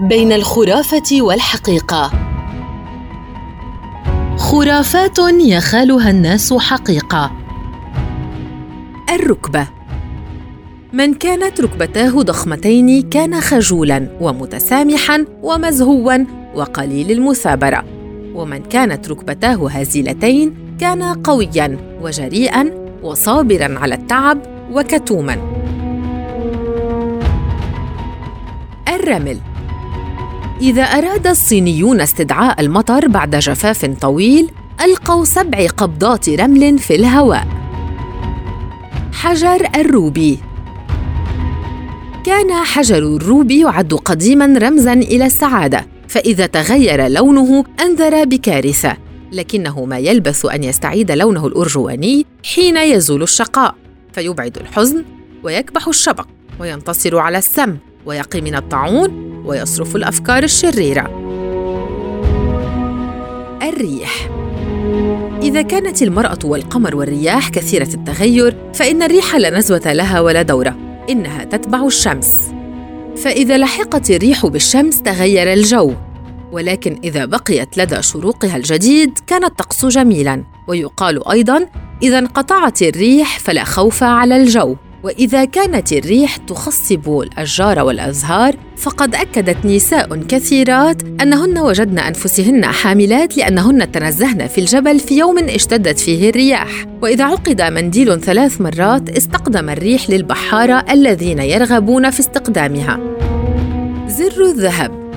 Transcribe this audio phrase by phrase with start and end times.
[0.00, 2.10] بين الخرافة والحقيقة.
[4.36, 7.30] خرافات يخالها الناس حقيقة.
[9.14, 9.66] الركبة.
[10.92, 16.16] من كانت ركبتاه ضخمتين كان خجولا ومتسامحا ومزهوا
[16.54, 17.84] وقليل المثابرة.
[18.34, 22.70] ومن كانت ركبتاه هزيلتين كان قويا وجريئا
[23.02, 24.38] وصابرا على التعب
[24.72, 25.36] وكتوما.
[28.88, 29.49] الرمل.
[30.60, 34.50] إذا أراد الصينيون استدعاء المطر بعد جفاف طويل
[34.84, 37.48] ألقوا سبع قبضات رمل في الهواء.
[39.12, 40.38] حجر الروبي.
[42.24, 48.96] كان حجر الروبي يعد قديما رمزا إلى السعادة فإذا تغير لونه أنذر بكارثة.
[49.32, 53.74] لكنه ما يلبث أن يستعيد لونه الأرجواني حين يزول الشقاء
[54.12, 55.04] فيبعد الحزن
[55.42, 56.26] ويكبح الشبق
[56.60, 61.10] وينتصر على السم ويقي من الطاعون ويصرف الأفكار الشريرة.
[63.62, 64.30] الريح.
[65.42, 70.76] إذا كانت المرأة والقمر والرياح كثيرة التغير فإن الريح لا نزوة لها ولا دورة
[71.10, 72.52] إنها تتبع الشمس.
[73.16, 75.92] فإذا لحقت الريح بالشمس تغير الجو.
[76.52, 80.44] ولكن إذا بقيت لدى شروقها الجديد كان الطقس جميلا.
[80.68, 81.66] ويقال أيضا
[82.02, 84.76] إذا انقطعت الريح فلا خوف على الجو.
[85.02, 93.92] وإذا كانت الريح تخصب الأشجار والأزهار فقد أكدت نساء كثيرات أنهن وجدن أنفسهن حاملات لأنهن
[93.92, 96.86] تنزهن في الجبل في يوم اشتدت فيه الرياح.
[97.02, 103.00] وإذا عقد منديل ثلاث مرات استقدم الريح للبحاره الذين يرغبون في استقدامها.
[104.06, 105.12] زر الذهب.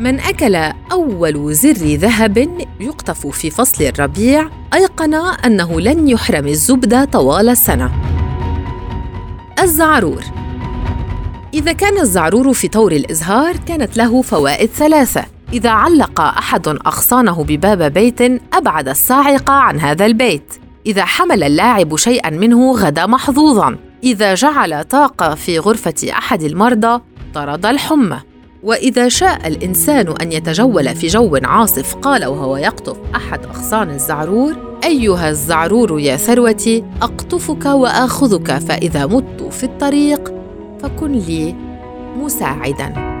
[0.00, 0.54] من أكل
[0.92, 2.48] أول زر ذهب
[2.80, 7.92] يقطف في فصل الربيع أيقن أنه لن يحرم الزبدة طوال السنة.
[9.62, 10.45] الزعرور.
[11.56, 15.24] إذا كان الزعرور في طور الإزهار كانت له فوائد ثلاثة.
[15.52, 18.20] إذا علق أحد أغصانه بباب بيت
[18.52, 20.54] أبعد الصاعقة عن هذا البيت.
[20.86, 23.76] إذا حمل اللاعب شيئا منه غدا محظوظا.
[24.04, 27.02] إذا جعل طاقة في غرفة أحد المرضى
[27.34, 28.18] طرد الحمى.
[28.62, 35.30] وإذا شاء الإنسان أن يتجول في جو عاصف قال وهو يقطف أحد أغصان الزعرور أيها
[35.30, 40.35] الزعرور يا ثروتي أقطفك وآخذك فإذا مت في الطريق
[40.80, 41.54] فكن لي
[42.16, 43.15] مساعدا.